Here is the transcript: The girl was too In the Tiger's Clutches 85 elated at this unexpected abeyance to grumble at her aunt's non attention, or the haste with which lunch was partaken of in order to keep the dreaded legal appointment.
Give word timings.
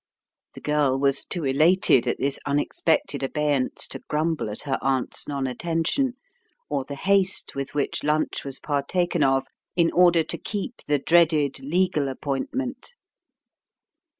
The 0.55 0.61
girl 0.61 0.97
was 0.97 1.23
too 1.23 1.45
In 1.45 1.57
the 1.57 1.59
Tiger's 1.59 1.59
Clutches 1.59 1.91
85 1.91 1.93
elated 1.93 2.07
at 2.07 2.17
this 2.19 2.39
unexpected 2.47 3.21
abeyance 3.21 3.87
to 3.89 4.03
grumble 4.07 4.49
at 4.49 4.61
her 4.63 4.79
aunt's 4.81 5.27
non 5.27 5.45
attention, 5.45 6.13
or 6.71 6.83
the 6.85 6.95
haste 6.95 7.53
with 7.53 7.75
which 7.75 8.03
lunch 8.03 8.43
was 8.43 8.59
partaken 8.59 9.23
of 9.23 9.45
in 9.75 9.91
order 9.91 10.23
to 10.23 10.37
keep 10.39 10.81
the 10.87 10.97
dreaded 10.97 11.59
legal 11.63 12.07
appointment. 12.07 12.95